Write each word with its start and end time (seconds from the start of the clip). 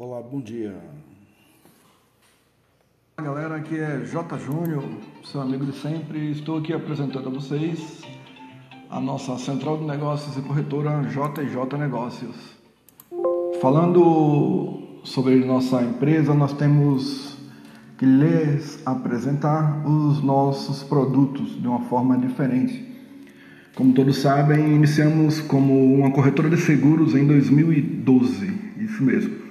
Olá, 0.00 0.22
bom 0.22 0.40
dia. 0.40 0.76
Galera, 3.20 3.56
aqui 3.56 3.76
é 3.76 4.04
J. 4.04 4.38
Júnior, 4.38 4.84
seu 5.24 5.40
amigo 5.40 5.66
de 5.66 5.72
sempre. 5.72 6.30
Estou 6.30 6.58
aqui 6.58 6.72
apresentando 6.72 7.26
a 7.26 7.32
vocês 7.32 8.02
a 8.88 9.00
nossa 9.00 9.36
central 9.38 9.76
de 9.78 9.84
negócios 9.86 10.36
e 10.36 10.40
corretora 10.42 11.02
JJ 11.02 11.76
Negócios. 11.76 12.36
Falando 13.60 15.00
sobre 15.02 15.44
nossa 15.44 15.82
empresa, 15.82 16.32
nós 16.32 16.52
temos 16.52 17.36
que 17.98 18.06
lhes 18.06 18.80
apresentar 18.86 19.84
os 19.84 20.22
nossos 20.22 20.84
produtos 20.84 21.60
de 21.60 21.66
uma 21.66 21.80
forma 21.80 22.16
diferente. 22.16 22.86
Como 23.74 23.92
todos 23.92 24.18
sabem, 24.18 24.76
iniciamos 24.76 25.40
como 25.40 25.92
uma 25.92 26.12
corretora 26.12 26.48
de 26.48 26.56
seguros 26.56 27.16
em 27.16 27.26
2012, 27.26 28.46
isso 28.78 29.02
mesmo. 29.02 29.47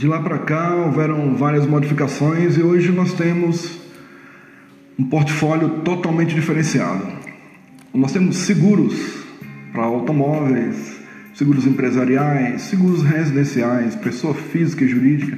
De 0.00 0.06
lá 0.06 0.18
para 0.18 0.38
cá 0.38 0.76
houveram 0.76 1.34
várias 1.34 1.66
modificações 1.66 2.56
e 2.56 2.62
hoje 2.62 2.90
nós 2.90 3.12
temos 3.12 3.78
um 4.98 5.04
portfólio 5.04 5.68
totalmente 5.84 6.34
diferenciado. 6.34 7.06
Nós 7.92 8.10
temos 8.10 8.38
seguros 8.38 8.94
para 9.74 9.82
automóveis, 9.82 10.98
seguros 11.34 11.66
empresariais, 11.66 12.62
seguros 12.62 13.02
residenciais, 13.02 13.94
pessoa 13.94 14.32
física 14.32 14.86
e 14.86 14.88
jurídica, 14.88 15.36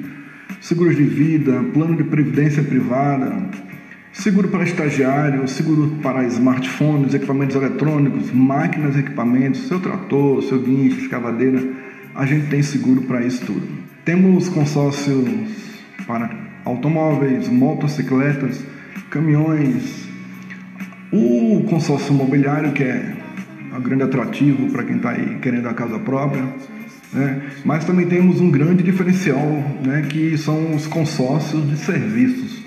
seguros 0.60 0.94
de 0.94 1.02
vida, 1.02 1.60
plano 1.74 1.96
de 1.96 2.04
previdência 2.04 2.62
privada, 2.62 3.34
seguro 4.12 4.46
para 4.46 4.62
estagiário, 4.62 5.48
seguro 5.48 5.96
para 6.00 6.24
smartphones, 6.26 7.14
equipamentos 7.14 7.56
eletrônicos, 7.56 8.30
máquinas, 8.30 8.96
equipamentos, 8.96 9.66
seu 9.66 9.80
trator, 9.80 10.40
seu 10.40 10.60
guincho, 10.60 11.00
escavadeira. 11.00 11.60
A 12.14 12.24
gente 12.24 12.46
tem 12.46 12.62
seguro 12.62 13.02
para 13.02 13.26
isso 13.26 13.44
tudo. 13.44 13.91
Temos 14.04 14.48
consórcios 14.48 15.28
para 16.08 16.28
automóveis, 16.64 17.48
motocicletas, 17.48 18.64
caminhões. 19.10 20.08
O 21.12 21.64
consórcio 21.70 22.12
imobiliário, 22.12 22.72
que 22.72 22.82
é 22.82 23.14
um 23.72 23.80
grande 23.80 24.02
atrativo 24.02 24.72
para 24.72 24.82
quem 24.82 24.96
está 24.96 25.10
aí 25.10 25.38
querendo 25.40 25.68
a 25.68 25.74
casa 25.74 26.00
própria. 26.00 26.42
Né? 27.12 27.42
Mas 27.64 27.84
também 27.84 28.08
temos 28.08 28.40
um 28.40 28.50
grande 28.50 28.82
diferencial, 28.82 29.46
né? 29.86 30.02
que 30.08 30.36
são 30.36 30.74
os 30.74 30.84
consórcios 30.88 31.70
de 31.70 31.76
serviços. 31.76 32.60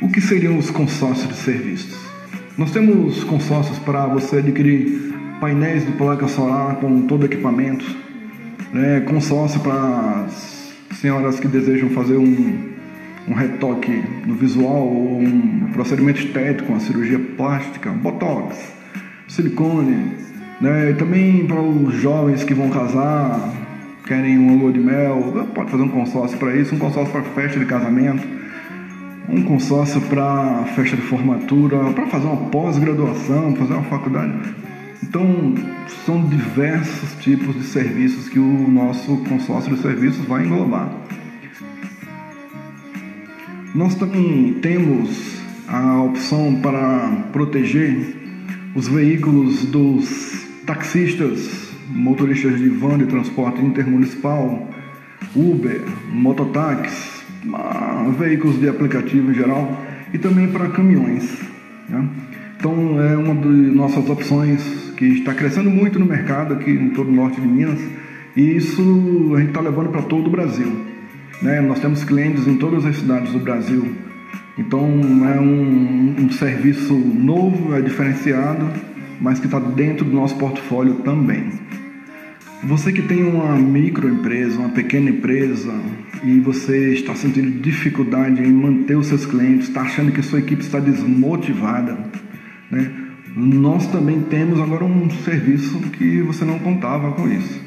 O 0.00 0.08
que 0.08 0.20
seriam 0.20 0.56
os 0.58 0.70
consórcios 0.70 1.28
de 1.28 1.34
serviços? 1.34 2.08
Nós 2.56 2.70
temos 2.70 3.24
consórcios 3.24 3.80
para 3.80 4.06
você 4.06 4.36
adquirir 4.36 5.12
painéis 5.40 5.84
de 5.84 5.90
placa 5.92 6.28
solar 6.28 6.76
com 6.76 7.02
todo 7.02 7.26
equipamento, 7.26 7.84
né? 8.72 9.00
consórcio 9.00 9.58
para 9.58 10.26
senhoras 11.00 11.38
que 11.38 11.46
desejam 11.46 11.90
fazer 11.90 12.16
um, 12.16 12.58
um 13.28 13.34
retoque 13.34 14.02
no 14.26 14.34
visual 14.34 14.86
ou 14.86 15.20
um 15.20 15.70
procedimento 15.72 16.20
estético, 16.20 16.72
uma 16.72 16.80
cirurgia 16.80 17.20
plástica, 17.36 17.90
botox, 17.90 18.72
silicone, 19.28 20.12
né? 20.60 20.92
também 20.98 21.46
para 21.46 21.60
os 21.60 21.94
jovens 21.94 22.42
que 22.42 22.52
vão 22.52 22.68
casar, 22.68 23.52
querem 24.06 24.38
uma 24.38 24.60
lua 24.60 24.72
de 24.72 24.80
mel, 24.80 25.46
pode 25.54 25.70
fazer 25.70 25.84
um 25.84 25.88
consórcio 25.88 26.36
para 26.36 26.56
isso, 26.56 26.74
um 26.74 26.78
consórcio 26.78 27.12
para 27.12 27.22
festa 27.22 27.60
de 27.60 27.66
casamento, 27.66 28.26
um 29.28 29.42
consórcio 29.42 30.00
para 30.00 30.64
festa 30.74 30.96
de 30.96 31.02
formatura, 31.02 31.78
para 31.92 32.06
fazer 32.06 32.26
uma 32.26 32.48
pós-graduação, 32.48 33.54
fazer 33.54 33.74
uma 33.74 33.84
faculdade. 33.84 34.32
Então, 35.08 35.54
são 36.04 36.22
diversos 36.26 37.14
tipos 37.22 37.54
de 37.54 37.62
serviços 37.62 38.28
que 38.28 38.38
o 38.38 38.68
nosso 38.68 39.16
consórcio 39.26 39.74
de 39.74 39.80
serviços 39.80 40.22
vai 40.26 40.44
englobar. 40.44 40.92
Nós 43.74 43.94
também 43.94 44.52
temos 44.60 45.40
a 45.66 46.02
opção 46.02 46.60
para 46.60 47.24
proteger 47.32 48.16
os 48.74 48.86
veículos 48.86 49.64
dos 49.64 50.46
taxistas 50.66 51.70
motoristas 51.88 52.58
de 52.58 52.68
van 52.68 52.98
de 52.98 53.06
transporte 53.06 53.62
intermunicipal, 53.62 54.68
Uber, 55.34 55.80
mototáxis, 56.12 57.24
veículos 58.18 58.60
de 58.60 58.68
aplicativo 58.68 59.30
em 59.30 59.34
geral 59.34 59.74
e 60.12 60.18
também 60.18 60.48
para 60.48 60.68
caminhões. 60.68 61.34
Né? 61.88 62.06
Então 62.58 63.00
é 63.00 63.16
uma 63.16 63.34
das 63.34 63.74
nossas 63.74 64.10
opções 64.10 64.87
que 64.98 65.04
está 65.04 65.32
crescendo 65.32 65.70
muito 65.70 65.96
no 65.96 66.04
mercado 66.04 66.54
aqui 66.54 66.72
em 66.72 66.90
todo 66.90 67.08
o 67.08 67.12
norte 67.12 67.40
de 67.40 67.46
Minas 67.46 67.80
e 68.36 68.56
isso 68.56 69.32
a 69.36 69.38
gente 69.38 69.50
está 69.50 69.60
levando 69.60 69.90
para 69.90 70.02
todo 70.02 70.26
o 70.26 70.30
Brasil. 70.30 70.72
Né? 71.40 71.60
Nós 71.60 71.78
temos 71.78 72.02
clientes 72.02 72.48
em 72.48 72.56
todas 72.56 72.84
as 72.84 72.96
cidades 72.96 73.32
do 73.32 73.38
Brasil. 73.38 73.94
Então 74.58 74.84
é 75.32 75.40
um, 75.40 76.16
um 76.18 76.30
serviço 76.32 76.94
novo, 76.94 77.76
é 77.76 77.80
diferenciado, 77.80 78.68
mas 79.20 79.38
que 79.38 79.46
está 79.46 79.60
dentro 79.60 80.04
do 80.04 80.10
nosso 80.10 80.36
portfólio 80.36 80.94
também. 80.96 81.52
Você 82.64 82.90
que 82.90 83.02
tem 83.02 83.22
uma 83.22 83.56
microempresa, 83.56 84.58
uma 84.58 84.70
pequena 84.70 85.10
empresa 85.10 85.72
e 86.24 86.40
você 86.40 86.94
está 86.94 87.14
sentindo 87.14 87.60
dificuldade 87.60 88.42
em 88.42 88.52
manter 88.52 88.96
os 88.96 89.06
seus 89.06 89.24
clientes, 89.24 89.68
está 89.68 89.82
achando 89.82 90.10
que 90.10 90.20
sua 90.22 90.40
equipe 90.40 90.60
está 90.60 90.80
desmotivada, 90.80 91.96
né? 92.68 93.07
Nós 93.36 93.86
também 93.88 94.20
temos 94.22 94.60
agora 94.60 94.84
um 94.84 95.08
serviço 95.10 95.78
que 95.90 96.22
você 96.22 96.44
não 96.44 96.58
contava 96.58 97.12
com 97.12 97.28
isso. 97.28 97.60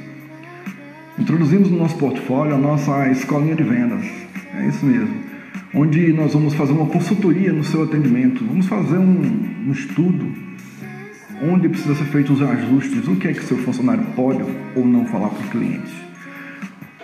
Introduzimos 1.17 1.69
no 1.69 1.77
nosso 1.77 1.97
portfólio 1.97 2.55
a 2.55 2.57
nossa 2.57 3.09
escolinha 3.09 3.55
de 3.55 3.63
vendas, 3.63 4.05
é 4.55 4.67
isso 4.67 4.85
mesmo, 4.85 5.13
onde 5.73 6.11
nós 6.13 6.33
vamos 6.33 6.53
fazer 6.53 6.73
uma 6.73 6.87
consultoria 6.87 7.53
no 7.53 7.63
seu 7.63 7.83
atendimento, 7.83 8.43
vamos 8.45 8.65
fazer 8.65 8.97
um, 8.97 9.21
um 9.67 9.71
estudo. 9.71 10.51
Onde 11.43 11.69
precisa 11.69 11.95
ser 11.95 12.05
feitos 12.05 12.39
os 12.39 12.47
ajustes, 12.47 13.07
o 13.07 13.15
que 13.15 13.27
é 13.27 13.33
que 13.33 13.43
seu 13.43 13.57
funcionário 13.57 14.03
pode 14.15 14.43
ou 14.75 14.85
não 14.85 15.05
falar 15.05 15.29
para 15.29 15.45
o 15.45 15.49
cliente, 15.49 15.91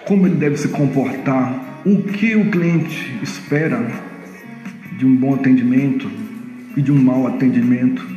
como 0.05 0.27
ele 0.27 0.35
deve 0.35 0.57
se 0.57 0.67
comportar, 0.69 1.81
o 1.85 2.03
que 2.03 2.35
o 2.35 2.49
cliente 2.51 3.17
espera 3.21 3.89
de 4.97 5.05
um 5.05 5.15
bom 5.15 5.33
atendimento 5.35 6.09
e 6.75 6.81
de 6.81 6.91
um 6.91 7.01
mau 7.01 7.27
atendimento? 7.27 8.16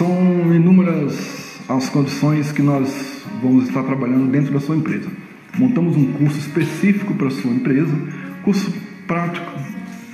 São 0.00 0.54
inúmeras 0.54 1.60
as 1.68 1.90
condições 1.90 2.50
que 2.50 2.62
nós 2.62 3.22
vamos 3.42 3.68
estar 3.68 3.82
trabalhando 3.82 4.30
dentro 4.30 4.50
da 4.50 4.58
sua 4.58 4.74
empresa. 4.74 5.10
Montamos 5.58 5.94
um 5.94 6.12
curso 6.14 6.38
específico 6.38 7.12
para 7.12 7.26
a 7.26 7.30
sua 7.30 7.50
empresa, 7.50 7.94
curso 8.42 8.72
prático, 9.06 9.52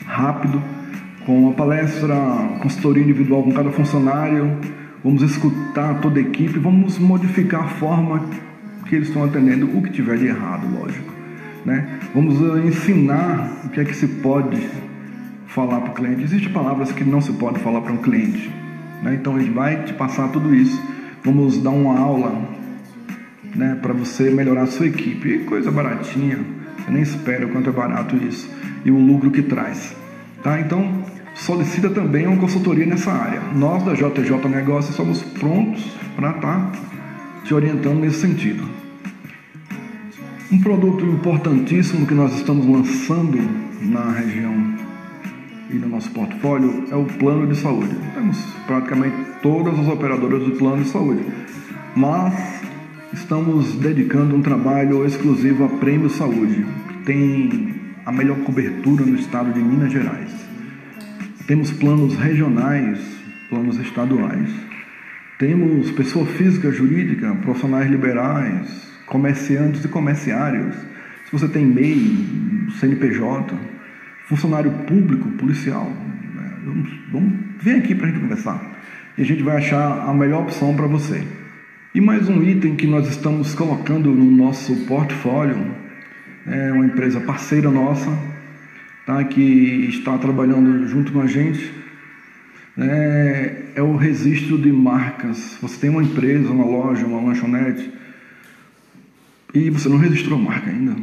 rápido, 0.05 0.61
com 1.25 1.41
uma 1.41 1.53
palestra, 1.53 2.17
consultoria 2.61 3.05
individual 3.05 3.45
com 3.45 3.53
cada 3.53 3.71
funcionário, 3.71 4.59
vamos 5.05 5.23
escutar 5.23 6.01
toda 6.01 6.19
a 6.19 6.23
equipe, 6.23 6.59
vamos 6.59 6.99
modificar 6.99 7.61
a 7.61 7.69
forma 7.69 8.29
que 8.89 8.97
eles 8.97 9.07
estão 9.07 9.23
atendendo, 9.23 9.67
o 9.67 9.83
que 9.83 9.91
tiver 9.91 10.19
de 10.19 10.27
errado, 10.27 10.67
lógico. 10.69 11.13
Né? 11.65 12.01
Vamos 12.13 12.41
eh, 12.43 12.67
ensinar 12.67 13.61
o 13.65 13.69
que 13.69 13.79
é 13.79 13.85
que 13.85 13.95
se 13.95 14.09
pode 14.09 14.69
falar 15.47 15.81
para 15.83 15.93
o 15.93 15.95
cliente. 15.95 16.25
Existem 16.25 16.53
palavras 16.53 16.91
que 16.91 17.05
não 17.05 17.21
se 17.21 17.33
pode 17.35 17.61
falar 17.61 17.83
para 17.83 17.93
um 17.93 17.99
cliente. 17.99 18.66
Né? 19.03 19.15
Então 19.15 19.39
gente 19.39 19.53
vai 19.53 19.85
te 19.85 19.93
passar 19.93 20.29
tudo 20.29 20.55
isso. 20.55 20.81
Vamos 21.25 21.59
dar 21.63 21.71
uma 21.71 21.99
aula 21.99 22.57
né, 23.55 23.79
para 23.81 23.93
você 23.93 24.31
melhorar 24.31 24.63
a 24.63 24.67
sua 24.67 24.87
equipe. 24.87 25.41
Coisa 25.41 25.71
baratinha, 25.71 26.39
você 26.79 26.91
nem 26.91 27.03
espera 27.03 27.47
o 27.47 27.49
quanto 27.51 27.71
é 27.71 27.73
barato 27.73 28.17
isso 28.17 28.49
e 28.85 28.91
o 28.91 28.99
lucro 28.99 29.31
que 29.33 29.43
traz. 29.43 29.95
Tá? 30.43 30.61
Então, 30.61 31.05
solicita 31.35 31.91
também 31.91 32.27
uma 32.27 32.37
consultoria 32.37 32.87
nessa 32.87 33.11
área. 33.11 33.41
Nós 33.55 33.83
da 33.83 33.95
JJ 33.95 34.49
Negócios 34.49 34.95
somos 34.95 35.23
prontos 35.23 35.85
para 36.15 36.31
estar 36.31 36.41
tá 36.41 36.73
te 37.45 37.53
orientando 37.53 38.01
nesse 38.01 38.21
sentido. 38.21 38.65
Um 40.53 40.61
produto 40.61 41.05
importantíssimo 41.05 42.07
que 42.07 42.15
nós 42.15 42.33
estamos 42.37 42.65
lançando 42.65 43.39
na 43.83 44.13
região 44.13 44.76
e 45.71 45.75
no 45.75 45.89
nosso 45.89 46.11
portfólio 46.11 46.85
é 46.91 46.97
o 46.97 47.05
plano 47.05 47.47
de 47.47 47.57
saúde. 47.57 47.95
Temos 48.15 48.39
praticamente 48.67 49.17
todas 49.43 49.79
as 49.79 49.89
operadoras 49.89 50.43
do 50.45 50.53
plano 50.53 50.83
de 50.83 50.89
saúde, 50.89 51.25
mas 51.95 52.63
estamos 53.13 53.75
dedicando 53.75 54.37
um 54.37 54.43
trabalho 54.43 55.05
exclusivo 55.05 55.65
a 55.65 55.69
Prêmio 55.69 56.11
Saúde, 56.11 56.67
que 56.89 56.95
tem 57.05 57.75
a 58.05 58.13
melhor 58.13 58.39
cobertura 58.39 59.05
no 59.05 59.17
estado 59.17 59.53
de 59.53 59.61
Minas 59.61 59.93
Gerais. 59.93 60.31
Temos 61.47 61.71
planos 61.73 62.17
regionais, 62.17 62.99
planos 63.49 63.79
estaduais. 63.79 64.51
Temos 65.39 65.91
pessoa 65.91 66.27
física, 66.27 66.71
jurídica, 66.73 67.35
profissionais 67.43 67.91
liberais, 67.91 68.91
comerciantes 69.07 69.85
e 69.85 69.89
comerciários. 69.89 70.75
Se 71.25 71.33
você 71.33 71.49
tem 71.49 71.67
MEI, 71.67 72.69
CNPJ, 72.81 73.55
funcionário 74.27 74.71
público, 74.87 75.31
policial, 75.33 75.85
né? 76.35 76.53
vamos, 76.65 76.91
vamos, 77.11 77.33
vem 77.61 77.77
aqui 77.77 77.95
para 77.95 78.09
a 78.09 78.11
gente 78.11 78.21
conversar. 78.21 78.77
E 79.17 79.23
a 79.23 79.25
gente 79.25 79.43
vai 79.43 79.57
achar 79.57 80.09
a 80.09 80.13
melhor 80.13 80.43
opção 80.43 80.75
para 80.75 80.87
você. 80.87 81.23
E 81.95 82.01
mais 82.01 82.29
um 82.29 82.43
item 82.43 82.77
que 82.77 82.87
nós 82.87 83.09
estamos 83.09 83.55
colocando 83.55 84.11
no 84.11 84.31
nosso 84.31 84.75
portfólio 84.85 85.65
é 86.47 86.73
uma 86.73 86.85
empresa 86.85 87.21
parceira 87.21 87.71
nossa, 87.71 88.11
tá? 89.07 89.25
que 89.25 89.87
está 89.89 90.19
trabalhando 90.19 90.87
junto 90.89 91.13
com 91.13 91.21
a 91.21 91.27
gente. 91.27 91.73
É, 92.77 93.63
é 93.77 93.83
o 93.83 93.97
registro 93.97 94.59
de 94.59 94.71
marcas. 94.71 95.57
Você 95.63 95.81
tem 95.81 95.91
uma 95.91 96.03
empresa, 96.03 96.51
uma 96.51 96.67
loja, 96.67 97.07
uma 97.07 97.23
lanchonete, 97.23 97.91
e 99.55 99.71
você 99.71 99.89
não 99.89 99.97
registrou 99.97 100.39
a 100.39 100.43
marca 100.43 100.69
ainda. 100.69 100.95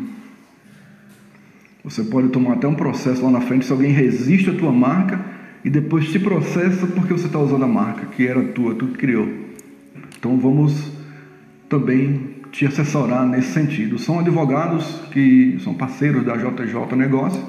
Você 1.84 2.02
pode 2.02 2.30
tomar 2.30 2.54
até 2.54 2.68
um 2.68 2.76
processo 2.76 3.22
lá 3.24 3.30
na 3.30 3.42
frente 3.42 3.66
se 3.66 3.72
alguém 3.72 3.92
registra 3.92 4.54
a 4.54 4.58
tua 4.58 4.72
marca 4.72 5.20
e 5.66 5.70
depois 5.70 6.10
te 6.10 6.18
processa 6.18 6.88
porque 6.88 7.12
você 7.12 7.26
está 7.26 7.40
usando 7.40 7.64
a 7.64 7.68
marca 7.68 8.06
que 8.06 8.26
era 8.26 8.42
tua, 8.42 8.74
tu 8.74 8.88
criou. 8.88 9.28
Então 10.18 10.38
vamos 10.38 10.92
também 11.68 12.36
te 12.54 12.66
assessorar 12.66 13.28
nesse 13.28 13.52
sentido. 13.52 13.98
São 13.98 14.20
advogados 14.20 15.02
que 15.12 15.58
são 15.60 15.74
parceiros 15.74 16.24
da 16.24 16.38
JJ 16.38 16.96
Negócio 16.96 17.44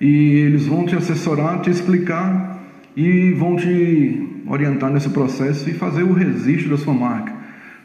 e 0.00 0.36
eles 0.36 0.66
vão 0.66 0.86
te 0.86 0.94
assessorar, 0.94 1.60
te 1.60 1.70
explicar 1.70 2.62
e 2.96 3.32
vão 3.32 3.56
te 3.56 4.28
orientar 4.46 4.92
nesse 4.92 5.08
processo 5.08 5.68
e 5.68 5.72
fazer 5.72 6.04
o 6.04 6.12
registro 6.12 6.70
da 6.70 6.76
sua 6.76 6.94
marca. 6.94 7.32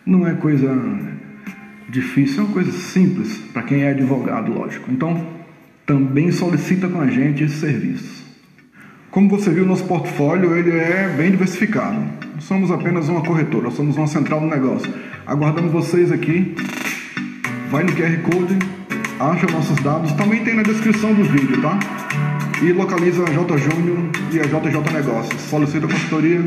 Não 0.06 0.28
é 0.28 0.36
coisa 0.36 0.78
difícil, 1.90 2.44
é 2.44 2.46
uma 2.46 2.54
coisa 2.54 2.72
simples 2.72 3.38
para 3.52 3.64
quem 3.64 3.82
é 3.82 3.92
advogado, 3.92 4.54
lógico. 4.54 4.92
Então, 4.92 5.37
também 5.88 6.34
solicita 6.34 6.90
com 6.90 7.00
a 7.00 7.08
gente 7.08 7.46
esse 7.46 7.62
serviço. 7.62 8.28
Como 9.10 9.30
você 9.30 9.50
viu, 9.50 9.66
nosso 9.66 9.86
portfólio 9.86 10.56
ele 10.56 10.72
é 10.72 11.12
bem 11.16 11.32
diversificado. 11.32 11.98
Não 12.34 12.42
somos 12.42 12.70
apenas 12.70 13.08
uma 13.08 13.22
corretora, 13.24 13.72
somos 13.72 13.96
uma 13.96 14.06
central 14.06 14.42
do 14.42 14.48
negócio. 14.48 14.94
Aguardamos 15.26 15.72
vocês 15.72 16.12
aqui. 16.12 16.54
Vai 17.72 17.84
no 17.84 17.94
QR 17.94 18.18
Code, 18.22 18.60
acha 19.20 19.48
nossos 19.48 19.78
dados, 19.78 20.12
também 20.14 20.44
tem 20.44 20.56
na 20.56 20.64
descrição 20.64 21.14
do 21.14 21.24
vídeo, 21.24 21.62
tá? 21.62 21.80
E 22.62 22.72
localiza 22.74 23.24
a 23.24 23.32
J 23.32 23.58
Júnior 23.58 23.98
e 24.32 24.40
a 24.40 24.44
JJ 24.44 24.94
Negócios. 24.94 25.42
Solicita 25.42 25.86
a 25.86 25.90
consultoria 25.90 26.46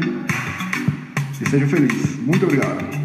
e 1.40 1.48
seja 1.48 1.66
feliz. 1.66 2.16
Muito 2.26 2.44
obrigado. 2.44 2.99